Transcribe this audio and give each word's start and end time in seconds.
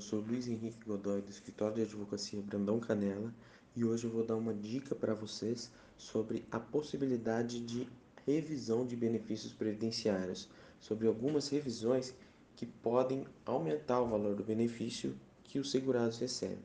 Eu 0.00 0.02
sou 0.02 0.20
Luiz 0.20 0.48
Henrique 0.48 0.82
Godoy, 0.86 1.20
do 1.20 1.28
escritório 1.28 1.74
de 1.74 1.82
advocacia 1.82 2.40
Brandão 2.40 2.80
Canela, 2.80 3.30
e 3.76 3.84
hoje 3.84 4.04
eu 4.04 4.10
vou 4.10 4.24
dar 4.24 4.34
uma 4.34 4.54
dica 4.54 4.94
para 4.94 5.12
vocês 5.12 5.70
sobre 5.98 6.42
a 6.50 6.58
possibilidade 6.58 7.60
de 7.60 7.86
revisão 8.26 8.86
de 8.86 8.96
benefícios 8.96 9.52
previdenciários, 9.52 10.48
sobre 10.80 11.06
algumas 11.06 11.50
revisões 11.50 12.14
que 12.56 12.64
podem 12.64 13.26
aumentar 13.44 14.00
o 14.00 14.08
valor 14.08 14.34
do 14.34 14.42
benefício 14.42 15.14
que 15.44 15.58
os 15.58 15.70
segurados 15.70 16.16
recebem. 16.18 16.64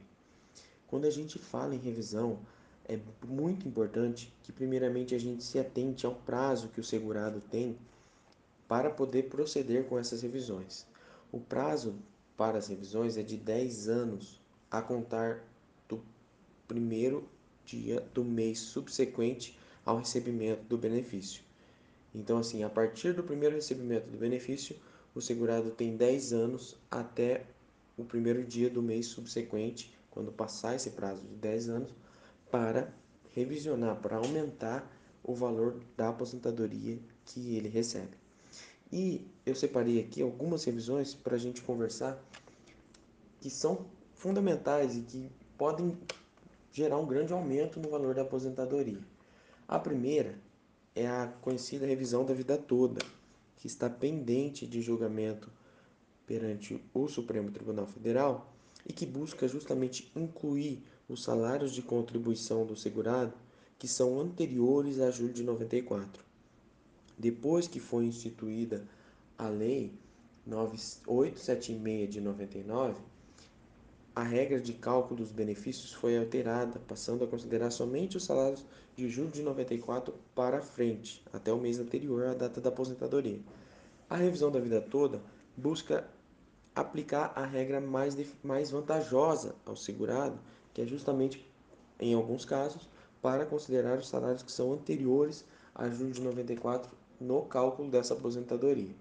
Quando 0.88 1.04
a 1.04 1.12
gente 1.12 1.38
fala 1.38 1.76
em 1.76 1.80
revisão, 1.80 2.40
é 2.88 2.98
muito 3.28 3.68
importante 3.68 4.34
que 4.44 4.54
primeiramente 4.54 5.14
a 5.14 5.20
gente 5.20 5.44
se 5.44 5.60
atente 5.60 6.06
ao 6.06 6.16
prazo 6.16 6.70
que 6.70 6.80
o 6.80 6.86
segurado 6.86 7.42
tem 7.52 7.78
para 8.66 8.90
poder 8.90 9.24
proceder 9.24 9.84
com 9.88 10.00
essas 10.00 10.22
revisões. 10.22 10.88
O 11.34 11.40
prazo 11.42 11.96
para 12.38 12.58
as 12.58 12.68
revisões 12.68 13.18
é 13.18 13.24
de 13.24 13.38
10 13.38 13.88
anos 13.88 14.40
a 14.70 14.82
contar 14.82 15.44
do 15.88 16.02
primeiro 16.68 17.28
dia 17.66 18.02
do 18.14 18.24
mês 18.24 18.60
subsequente 18.60 19.58
ao 19.86 19.98
recebimento 19.98 20.64
do 20.64 20.78
benefício. 20.78 21.44
Então, 22.14 22.38
assim, 22.38 22.64
a 22.64 22.70
partir 22.70 23.14
do 23.14 23.24
primeiro 23.24 23.56
recebimento 23.56 24.10
do 24.10 24.18
benefício, 24.18 24.76
o 25.14 25.22
segurado 25.22 25.72
tem 25.72 25.96
10 25.96 26.34
anos 26.34 26.78
até 26.90 27.46
o 27.98 28.04
primeiro 28.04 28.44
dia 28.44 28.70
do 28.70 28.82
mês 28.82 29.08
subsequente, 29.08 29.94
quando 30.12 30.32
passar 30.32 30.76
esse 30.76 30.92
prazo 30.92 31.22
de 31.22 31.36
10 31.36 31.70
anos, 31.70 31.96
para 32.52 32.94
revisionar, 33.32 33.98
para 33.98 34.18
aumentar 34.18 34.90
o 35.24 35.34
valor 35.34 35.80
da 35.98 36.10
aposentadoria 36.10 36.98
que 37.26 37.56
ele 37.56 37.68
recebe. 37.68 38.25
E 38.92 39.26
eu 39.46 39.56
separei 39.56 40.00
aqui 40.00 40.22
algumas 40.22 40.64
revisões 40.64 41.14
para 41.14 41.36
a 41.36 41.40
gente 41.40 41.62
conversar 41.62 42.24
que 43.40 43.50
são 43.50 43.86
fundamentais 44.14 44.96
e 44.96 45.02
que 45.02 45.32
podem 45.58 45.98
gerar 46.72 46.98
um 46.98 47.06
grande 47.06 47.32
aumento 47.32 47.80
no 47.80 47.90
valor 47.90 48.16
da 48.16 48.24
aposentadoria. 48.24 49.00
A 49.68 49.80
primeira 49.80 50.36
é 50.94 51.08
a 51.08 51.28
conhecida 51.42 51.86
revisão 51.86 52.26
da 52.26 52.34
vida 52.34 52.58
toda, 52.58 53.02
que 53.58 53.68
está 53.68 53.90
pendente 53.90 54.66
de 54.66 54.82
julgamento 54.82 55.50
perante 56.26 56.84
o 56.94 57.08
Supremo 57.08 57.52
Tribunal 57.52 57.88
Federal 57.88 58.52
e 58.86 58.92
que 58.92 59.06
busca 59.06 59.48
justamente 59.48 60.12
incluir 60.16 60.84
os 61.08 61.24
salários 61.24 61.72
de 61.72 61.82
contribuição 61.82 62.66
do 62.66 62.76
segurado 62.76 63.34
que 63.78 63.88
são 63.88 64.20
anteriores 64.20 65.00
a 65.00 65.12
julho 65.12 65.34
de 65.34 65.44
94. 65.44 66.25
Depois 67.18 67.68
que 67.68 67.80
foi 67.80 68.06
instituída 68.06 68.86
a 69.38 69.48
Lei 69.48 69.94
876 70.48 72.10
de 72.10 72.22
99, 72.22 72.96
a 74.14 74.22
regra 74.22 74.60
de 74.60 74.74
cálculo 74.74 75.18
dos 75.18 75.32
benefícios 75.32 75.94
foi 75.94 76.18
alterada, 76.18 76.80
passando 76.88 77.24
a 77.24 77.28
considerar 77.28 77.72
somente 77.72 78.18
os 78.18 78.26
salários 78.26 78.66
de 78.96 79.10
julho 79.10 79.32
de 79.32 79.42
94 79.42 80.14
para 80.34 80.62
frente, 80.62 81.24
até 81.34 81.52
o 81.52 81.58
mês 81.58 81.80
anterior 81.80 82.26
à 82.26 82.34
data 82.34 82.62
da 82.62 82.70
aposentadoria. 82.70 83.40
A 84.10 84.18
revisão 84.18 84.52
da 84.52 84.60
vida 84.60 84.82
toda 84.82 85.22
busca 85.58 86.08
aplicar 86.76 87.32
a 87.36 87.46
regra 87.46 87.80
mais, 87.80 88.16
mais 88.44 88.72
vantajosa 88.72 89.56
ao 89.66 89.76
segurado, 89.76 90.38
que 90.74 90.82
é 90.82 90.86
justamente, 90.86 91.50
em 92.00 92.14
alguns 92.14 92.44
casos, 92.46 92.90
para 93.22 93.46
considerar 93.46 93.98
os 93.98 94.08
salários 94.10 94.44
que 94.44 94.52
são 94.52 94.74
anteriores 94.74 95.46
a 95.74 95.90
julho 95.90 96.12
de 96.12 96.22
94 96.22 97.05
no 97.26 97.42
cálculo 97.44 97.90
dessa 97.90 98.14
aposentadoria. 98.14 98.94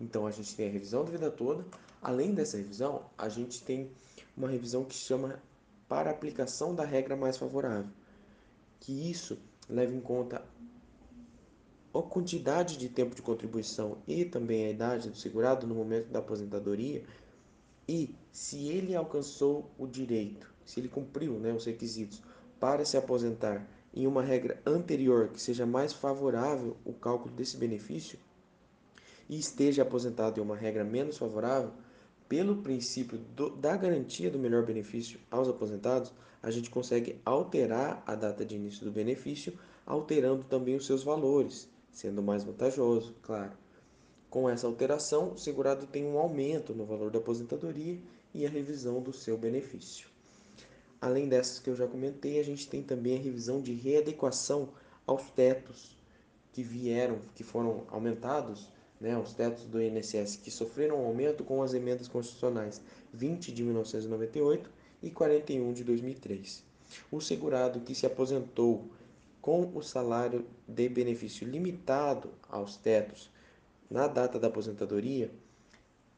Então 0.00 0.26
a 0.26 0.30
gente 0.30 0.56
tem 0.56 0.68
a 0.68 0.72
revisão 0.72 1.04
da 1.04 1.10
vida 1.10 1.30
toda. 1.30 1.64
Além 2.00 2.32
dessa 2.34 2.56
revisão, 2.56 3.02
a 3.18 3.28
gente 3.28 3.62
tem 3.62 3.90
uma 4.36 4.48
revisão 4.48 4.84
que 4.84 4.94
chama 4.94 5.40
para 5.86 6.10
aplicação 6.10 6.74
da 6.74 6.84
regra 6.84 7.16
mais 7.16 7.36
favorável, 7.36 7.90
que 8.78 9.10
isso 9.10 9.38
leva 9.68 9.94
em 9.94 10.00
conta 10.00 10.42
a 11.92 12.02
quantidade 12.02 12.78
de 12.78 12.88
tempo 12.88 13.14
de 13.14 13.20
contribuição 13.20 13.98
e 14.06 14.24
também 14.24 14.66
a 14.66 14.70
idade 14.70 15.10
do 15.10 15.16
segurado 15.16 15.66
no 15.66 15.74
momento 15.74 16.08
da 16.08 16.20
aposentadoria 16.20 17.04
e 17.88 18.14
se 18.30 18.68
ele 18.68 18.94
alcançou 18.94 19.68
o 19.76 19.86
direito, 19.86 20.48
se 20.64 20.78
ele 20.78 20.88
cumpriu 20.88 21.32
né, 21.40 21.52
os 21.52 21.64
requisitos 21.64 22.22
para 22.60 22.84
se 22.84 22.96
aposentar 22.96 23.66
em 23.92 24.06
uma 24.06 24.22
regra 24.22 24.60
anterior 24.64 25.28
que 25.28 25.40
seja 25.40 25.66
mais 25.66 25.92
favorável 25.92 26.76
o 26.84 26.92
cálculo 26.92 27.34
desse 27.34 27.56
benefício 27.56 28.18
e 29.28 29.38
esteja 29.38 29.82
aposentado 29.82 30.40
em 30.40 30.42
uma 30.42 30.56
regra 30.56 30.82
menos 30.82 31.16
favorável, 31.16 31.72
pelo 32.28 32.62
princípio 32.62 33.18
do, 33.18 33.50
da 33.50 33.76
garantia 33.76 34.30
do 34.30 34.38
melhor 34.38 34.64
benefício 34.64 35.20
aos 35.30 35.48
aposentados, 35.48 36.12
a 36.42 36.50
gente 36.50 36.68
consegue 36.68 37.20
alterar 37.24 38.02
a 38.06 38.14
data 38.14 38.44
de 38.44 38.56
início 38.56 38.84
do 38.84 38.90
benefício, 38.90 39.56
alterando 39.86 40.44
também 40.44 40.74
os 40.74 40.86
seus 40.86 41.04
valores, 41.04 41.68
sendo 41.92 42.22
mais 42.22 42.42
vantajoso, 42.42 43.14
claro. 43.22 43.52
Com 44.28 44.48
essa 44.48 44.66
alteração, 44.66 45.32
o 45.32 45.38
segurado 45.38 45.86
tem 45.86 46.04
um 46.04 46.18
aumento 46.18 46.72
no 46.74 46.84
valor 46.84 47.10
da 47.10 47.18
aposentadoria 47.18 47.98
e 48.32 48.46
a 48.46 48.50
revisão 48.50 49.00
do 49.00 49.12
seu 49.12 49.36
benefício. 49.36 50.09
Além 51.00 51.28
dessas 51.28 51.58
que 51.58 51.70
eu 51.70 51.74
já 51.74 51.86
comentei, 51.86 52.38
a 52.38 52.44
gente 52.44 52.68
tem 52.68 52.82
também 52.82 53.16
a 53.16 53.22
revisão 53.22 53.60
de 53.62 53.72
readequação 53.72 54.68
aos 55.06 55.30
tetos 55.30 55.96
que 56.52 56.62
vieram, 56.62 57.20
que 57.34 57.42
foram 57.42 57.84
aumentados, 57.88 58.68
né, 59.00 59.16
os 59.16 59.32
tetos 59.32 59.64
do 59.64 59.80
INSS 59.80 60.36
que 60.36 60.50
sofreram 60.50 61.02
um 61.02 61.06
aumento 61.06 61.42
com 61.42 61.62
as 61.62 61.72
emendas 61.72 62.06
constitucionais 62.06 62.82
20 63.14 63.50
de 63.50 63.62
1998 63.62 64.70
e 65.02 65.10
41 65.10 65.72
de 65.72 65.84
2003. 65.84 66.62
O 67.10 67.20
segurado 67.20 67.80
que 67.80 67.94
se 67.94 68.04
aposentou 68.04 68.90
com 69.40 69.74
o 69.74 69.82
salário 69.82 70.44
de 70.68 70.88
benefício 70.88 71.48
limitado 71.48 72.30
aos 72.48 72.76
tetos 72.76 73.30
na 73.90 74.06
data 74.06 74.38
da 74.38 74.48
aposentadoria, 74.48 75.30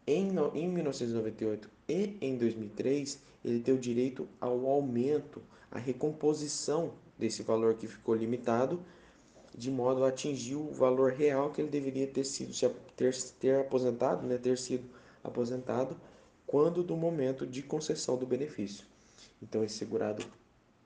em, 0.07 0.31
em 0.55 0.69
1998 0.69 1.71
e 1.89 2.17
em 2.21 2.37
2003, 2.37 3.21
ele 3.45 3.61
tem 3.61 3.75
o 3.75 3.79
direito 3.79 4.29
ao 4.41 4.67
aumento, 4.67 5.43
à 5.71 5.79
recomposição 5.79 6.93
desse 7.19 7.43
valor 7.43 7.75
que 7.75 7.87
ficou 7.87 8.15
limitado, 8.15 8.83
de 9.57 9.71
modo 9.71 10.05
a 10.05 10.09
atingir 10.09 10.57
o 10.57 10.73
valor 10.73 11.13
real 11.13 11.51
que 11.51 11.61
ele 11.61 11.71
deveria 11.71 12.07
ter 12.07 12.25
sido 12.25 12.53
ter, 12.97 13.15
ter 13.39 13.61
aposentado, 13.61 14.27
né, 14.27 14.39
ter 14.39 14.57
sido 14.59 14.85
aposentado 15.23 15.97
quando 16.47 16.83
do 16.83 16.97
momento 16.97 17.47
de 17.47 17.63
concessão 17.63 18.17
do 18.17 18.27
benefício. 18.27 18.87
Então 19.43 19.63
esse 19.63 19.77
segurado 19.77 20.25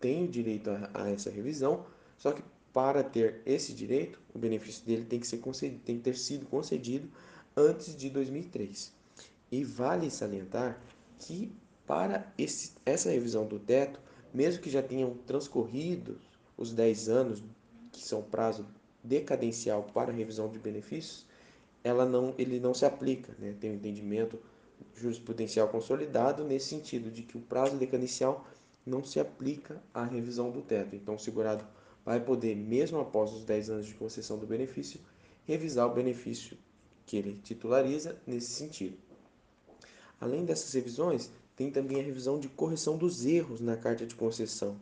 tem 0.00 0.25
o 0.25 0.28
direito 0.28 0.71
a, 0.71 0.91
a 0.94 1.10
essa 1.10 1.31
revisão, 1.31 1.87
só 2.19 2.33
que 2.33 2.43
para 2.72 3.03
ter 3.03 3.41
esse 3.47 3.72
direito, 3.72 4.21
o 4.34 4.38
benefício 4.38 4.84
dele 4.84 5.04
tem 5.04 5.19
que, 5.19 5.27
ser 5.27 5.38
concedido, 5.38 5.81
tem 5.83 5.97
que 5.97 6.03
ter 6.03 6.16
sido 6.16 6.44
concedido 6.44 7.09
antes 7.56 7.97
de 7.97 8.10
2003. 8.10 8.93
E 9.50 9.64
vale 9.64 10.10
salientar 10.10 10.80
que 11.18 11.52
para 11.86 12.32
esse, 12.36 12.72
essa 12.84 13.10
revisão 13.10 13.47
do 13.47 13.59
teto, 13.59 14.00
mesmo 14.34 14.60
que 14.60 14.71
já 14.71 14.82
tenham 14.82 15.15
transcorrido 15.26 16.18
os 16.56 16.72
10 16.72 17.09
anos, 17.09 17.44
que 17.92 18.00
são 18.03 18.22
prazo 18.22 18.66
decadencial 19.03 19.84
para 19.84 20.12
revisão 20.12 20.48
de 20.48 20.59
benefícios, 20.59 21.24
ela 21.84 22.04
não, 22.04 22.34
ele 22.36 22.59
não 22.59 22.74
se 22.74 22.84
aplica, 22.84 23.34
né? 23.38 23.54
tem 23.60 23.71
um 23.71 23.74
entendimento 23.74 24.38
jurisprudencial 24.94 25.68
consolidado 25.68 26.44
nesse 26.44 26.68
sentido, 26.68 27.10
de 27.10 27.22
que 27.22 27.36
o 27.36 27.41
prazo 27.41 27.76
decadencial 27.76 28.44
não 28.84 29.04
se 29.04 29.21
aplica 29.21 29.80
à 29.94 30.04
revisão 30.04 30.50
do 30.50 30.62
teto. 30.62 30.97
Então, 30.97 31.15
o 31.15 31.18
segurado 31.18 31.65
vai 32.04 32.21
poder, 32.21 32.56
mesmo 32.56 33.00
após 33.00 33.32
os 33.32 33.44
10 33.44 33.71
anos 33.71 33.86
de 33.86 33.94
concessão 33.94 34.38
do 34.38 34.47
benefício, 34.47 35.00
revisar 35.44 35.86
o 35.86 35.94
benefício 35.94 36.56
que 37.04 37.16
ele 37.16 37.38
titulariza 37.42 38.21
nesse 38.26 38.50
sentido. 38.50 38.97
Além 40.21 40.45
dessas 40.45 40.72
revisões, 40.72 41.30
tem 41.54 41.71
também 41.71 42.01
a 42.01 42.04
revisão 42.04 42.39
de 42.39 42.48
correção 42.48 42.97
dos 42.97 43.24
erros 43.24 43.60
na 43.60 43.77
carta 43.77 44.07
de 44.07 44.15
concessão. 44.15 44.77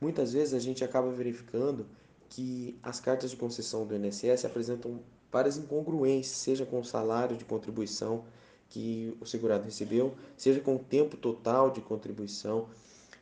Muitas 0.00 0.32
vezes 0.32 0.54
a 0.54 0.58
gente 0.58 0.84
acaba 0.84 1.10
verificando 1.10 1.86
que 2.28 2.78
as 2.82 2.98
cartas 2.98 3.30
de 3.30 3.36
concessão 3.36 3.86
do 3.86 3.94
INSS 3.94 4.44
apresentam 4.44 5.00
várias 5.30 5.56
incongruências, 5.56 6.36
seja 6.36 6.66
com 6.66 6.80
o 6.80 6.84
salário 6.84 7.36
de 7.36 7.44
contribuição 7.44 8.24
que 8.68 9.16
o 9.20 9.26
segurado 9.26 9.64
recebeu, 9.64 10.14
seja 10.36 10.60
com 10.60 10.76
o 10.76 10.78
tempo 10.78 11.16
total 11.16 11.70
de 11.70 11.80
contribuição, 11.80 12.68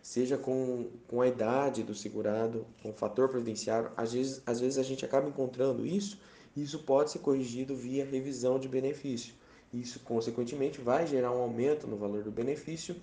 seja 0.03 0.39
com, 0.39 0.87
com 1.09 1.21
a 1.21 1.29
idade 1.29 1.83
do 1.83 1.95
segurado, 1.95 2.65
com 2.83 2.91
o 2.91 2.95
fator 2.95 3.29
previdenciário. 3.29 3.91
Às 3.97 4.13
vezes, 4.13 4.43
às 4.47 4.61
vezes 4.61 4.79
a 4.79 4.83
gente 4.83 5.05
acaba 5.05 5.29
encontrando 5.29 5.85
isso 5.85 6.19
e 6.56 6.63
isso 6.63 6.79
pode 6.81 7.11
ser 7.11 7.19
corrigido 7.19 7.75
via 7.75 8.05
revisão 8.05 8.59
de 8.59 8.69
benefício. 8.69 9.35
Isso, 9.72 10.00
consequentemente, 10.00 10.81
vai 10.81 11.06
gerar 11.06 11.31
um 11.31 11.40
aumento 11.40 11.87
no 11.87 11.96
valor 11.96 12.22
do 12.22 12.31
benefício 12.31 12.96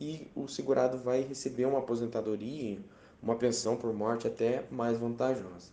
e 0.00 0.26
o 0.34 0.48
segurado 0.48 0.96
vai 0.98 1.20
receber 1.20 1.66
uma 1.66 1.80
aposentadoria, 1.80 2.78
uma 3.22 3.36
pensão 3.36 3.76
por 3.76 3.92
morte 3.92 4.26
até 4.26 4.64
mais 4.70 4.98
vantajosa. 4.98 5.70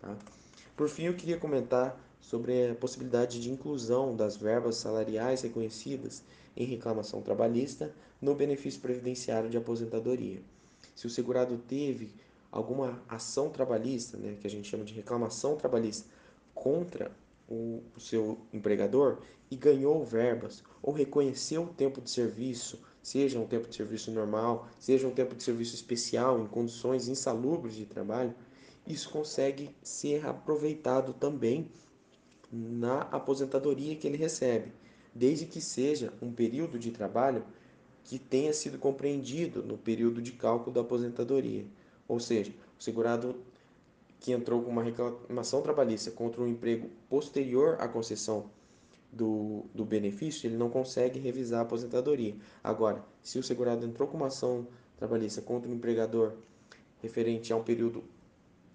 Tá? 0.00 0.16
Por 0.76 0.88
fim, 0.88 1.04
eu 1.04 1.14
queria 1.14 1.38
comentar 1.38 1.98
sobre 2.20 2.70
a 2.70 2.74
possibilidade 2.74 3.40
de 3.40 3.50
inclusão 3.50 4.16
das 4.16 4.36
verbas 4.36 4.76
salariais 4.76 5.42
reconhecidas 5.42 6.22
em 6.56 6.64
reclamação 6.64 7.22
trabalhista 7.22 7.94
no 8.20 8.34
benefício 8.34 8.80
previdenciário 8.80 9.48
de 9.48 9.56
aposentadoria. 9.56 10.42
Se 10.94 11.06
o 11.06 11.10
segurado 11.10 11.56
teve 11.56 12.10
alguma 12.50 13.00
ação 13.08 13.50
trabalhista, 13.50 14.16
né, 14.16 14.36
que 14.40 14.46
a 14.46 14.50
gente 14.50 14.68
chama 14.68 14.84
de 14.84 14.92
reclamação 14.92 15.56
trabalhista, 15.56 16.08
contra 16.52 17.12
o, 17.48 17.82
seu 17.98 18.38
empregador 18.52 19.18
e 19.50 19.56
ganhou 19.56 20.04
verbas 20.04 20.62
ou 20.82 20.92
reconheceu 20.92 21.62
o 21.62 21.74
tempo 21.74 22.00
de 22.00 22.10
serviço, 22.10 22.80
seja 23.02 23.38
um 23.38 23.46
tempo 23.46 23.68
de 23.68 23.74
serviço 23.74 24.10
normal, 24.10 24.68
seja 24.78 25.06
um 25.08 25.12
tempo 25.12 25.34
de 25.34 25.42
serviço 25.42 25.74
especial 25.74 26.40
em 26.40 26.46
condições 26.46 27.08
insalubres 27.08 27.74
de 27.74 27.86
trabalho, 27.86 28.34
isso 28.86 29.10
consegue 29.10 29.70
ser 29.82 30.26
aproveitado 30.26 31.12
também 31.12 31.70
na 32.50 33.02
aposentadoria 33.02 33.96
que 33.96 34.06
ele 34.06 34.16
recebe, 34.16 34.72
desde 35.14 35.46
que 35.46 35.60
seja 35.60 36.12
um 36.22 36.32
período 36.32 36.78
de 36.78 36.90
trabalho 36.90 37.44
que 38.04 38.18
tenha 38.18 38.52
sido 38.54 38.78
compreendido 38.78 39.62
no 39.62 39.76
período 39.76 40.22
de 40.22 40.32
cálculo 40.32 40.72
da 40.72 40.80
aposentadoria. 40.80 41.66
Ou 42.06 42.18
seja, 42.18 42.52
o 42.78 42.82
segurado 42.82 43.36
que 44.20 44.32
entrou 44.32 44.62
com 44.62 44.70
uma 44.70 44.82
reclamação 44.82 45.62
trabalhista 45.62 46.10
contra 46.10 46.42
um 46.42 46.48
emprego 46.48 46.88
posterior 47.08 47.76
à 47.80 47.88
concessão 47.88 48.50
do, 49.12 49.64
do 49.74 49.84
benefício, 49.84 50.46
ele 50.46 50.56
não 50.56 50.68
consegue 50.68 51.18
revisar 51.18 51.60
a 51.60 51.62
aposentadoria. 51.62 52.36
Agora, 52.62 53.04
se 53.22 53.38
o 53.38 53.42
segurado 53.42 53.86
entrou 53.86 54.08
com 54.08 54.16
uma 54.16 54.26
ação 54.26 54.66
trabalhista 54.96 55.40
contra 55.40 55.70
um 55.70 55.74
empregador 55.74 56.34
referente 57.00 57.52
a 57.52 57.56
um 57.56 57.62
período 57.62 58.04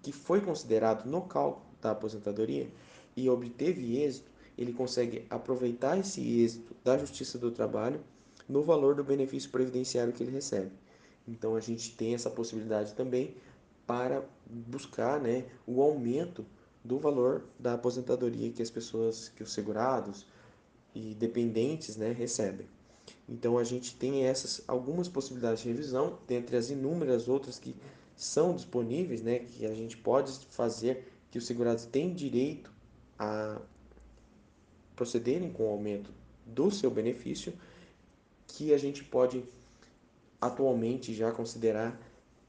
que 0.02 0.12
foi 0.12 0.40
considerado 0.40 1.06
no 1.06 1.22
cálculo 1.22 1.64
da 1.80 1.90
aposentadoria 1.90 2.68
e 3.16 3.28
obteve 3.28 4.02
êxito, 4.02 4.30
ele 4.56 4.72
consegue 4.72 5.26
aproveitar 5.28 5.98
esse 5.98 6.40
êxito 6.40 6.74
da 6.82 6.96
Justiça 6.96 7.38
do 7.38 7.50
Trabalho 7.50 8.00
no 8.48 8.62
valor 8.62 8.94
do 8.94 9.04
benefício 9.04 9.50
previdenciário 9.50 10.12
que 10.12 10.22
ele 10.22 10.32
recebe. 10.32 10.70
Então 11.26 11.56
a 11.56 11.60
gente 11.60 11.94
tem 11.96 12.14
essa 12.14 12.30
possibilidade 12.30 12.94
também 12.94 13.34
para 13.86 14.24
buscar 14.46 15.20
né, 15.20 15.46
o 15.66 15.82
aumento 15.82 16.44
do 16.82 16.98
valor 16.98 17.44
da 17.58 17.74
aposentadoria 17.74 18.50
que 18.50 18.62
as 18.62 18.70
pessoas, 18.70 19.28
que 19.28 19.42
os 19.42 19.52
segurados 19.52 20.26
e 20.94 21.14
dependentes 21.14 21.96
né, 21.96 22.12
recebem. 22.12 22.66
Então 23.28 23.56
a 23.58 23.64
gente 23.64 23.96
tem 23.96 24.24
essas 24.24 24.62
algumas 24.68 25.08
possibilidades 25.08 25.62
de 25.62 25.68
revisão, 25.68 26.18
dentre 26.26 26.56
as 26.56 26.70
inúmeras 26.70 27.28
outras 27.28 27.58
que 27.58 27.74
são 28.16 28.54
disponíveis, 28.54 29.22
né, 29.22 29.40
que 29.40 29.66
a 29.66 29.74
gente 29.74 29.96
pode 29.96 30.32
fazer, 30.50 31.10
que 31.30 31.38
os 31.38 31.46
segurados 31.46 31.84
têm 31.86 32.12
direito 32.12 32.72
a 33.18 33.60
procederem 34.94 35.50
com 35.50 35.64
o 35.64 35.70
aumento 35.70 36.10
do 36.46 36.70
seu 36.70 36.90
benefício, 36.90 37.52
que 38.46 38.72
a 38.72 38.78
gente 38.78 39.02
pode 39.02 39.44
atualmente 40.40 41.14
já 41.14 41.32
considerar 41.32 41.98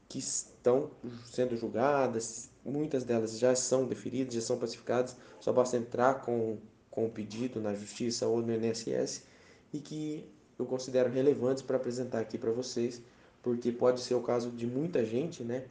que 0.08 0.18
estão 0.18 0.90
sendo 1.26 1.56
julgadas, 1.56 2.50
muitas 2.64 3.04
delas 3.04 3.38
já 3.38 3.54
são 3.54 3.86
deferidas, 3.86 4.34
já 4.34 4.40
são 4.40 4.58
pacificadas, 4.58 5.16
só 5.40 5.52
basta 5.52 5.76
entrar 5.76 6.22
com, 6.22 6.58
com 6.90 7.06
o 7.06 7.10
pedido 7.10 7.60
na 7.60 7.74
justiça 7.74 8.26
ou 8.26 8.42
no 8.42 8.52
INSS 8.54 9.24
e 9.72 9.80
que 9.80 10.24
eu 10.58 10.64
considero 10.64 11.10
relevantes 11.10 11.62
para 11.62 11.76
apresentar 11.76 12.20
aqui 12.20 12.38
para 12.38 12.50
vocês, 12.50 13.02
porque 13.42 13.70
pode 13.70 14.00
ser 14.00 14.14
o 14.14 14.22
caso 14.22 14.50
de 14.50 14.66
muita 14.66 15.04
gente, 15.04 15.42
né? 15.42 15.64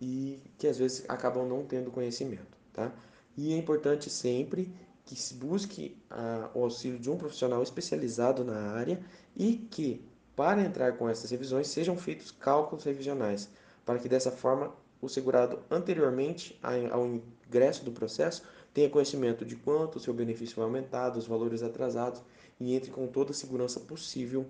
E 0.00 0.40
que 0.58 0.66
às 0.66 0.78
vezes 0.78 1.04
acabam 1.08 1.46
não 1.46 1.64
tendo 1.64 1.90
conhecimento, 1.90 2.56
tá? 2.72 2.92
E 3.36 3.52
é 3.52 3.56
importante 3.56 4.08
sempre 4.08 4.72
que 5.04 5.14
se 5.14 5.34
busque 5.34 5.96
a, 6.10 6.50
o 6.54 6.62
auxílio 6.64 6.98
de 6.98 7.10
um 7.10 7.16
profissional 7.16 7.62
especializado 7.62 8.44
na 8.44 8.72
área 8.72 9.00
e 9.36 9.56
que, 9.70 10.02
para 10.34 10.62
entrar 10.62 10.96
com 10.96 11.08
essas 11.08 11.30
revisões, 11.30 11.68
sejam 11.68 11.96
feitos 11.96 12.30
cálculos 12.30 12.84
revisionais, 12.84 13.50
para 13.84 13.98
que 13.98 14.08
dessa 14.08 14.30
forma 14.30 14.72
o 15.00 15.08
segurado 15.08 15.58
anteriormente 15.70 16.58
ao 16.62 17.06
ingresso 17.06 17.84
do 17.84 17.92
processo 17.92 18.42
tenha 18.72 18.90
conhecimento 18.90 19.44
de 19.44 19.54
quanto 19.54 19.96
o 19.96 20.00
seu 20.00 20.12
benefício 20.12 20.56
vai 20.56 20.64
aumentar, 20.64 21.10
dos 21.10 21.26
valores 21.26 21.62
atrasados 21.62 22.22
e 22.58 22.74
entre 22.74 22.90
com 22.90 23.06
toda 23.06 23.30
a 23.30 23.34
segurança 23.34 23.80
possível 23.80 24.46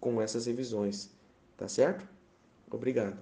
com 0.00 0.20
essas 0.20 0.46
revisões. 0.46 1.10
Tá 1.56 1.68
certo? 1.68 2.08
Obrigado. 2.70 3.18